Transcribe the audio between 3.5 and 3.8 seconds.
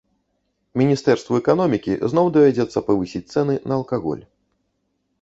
на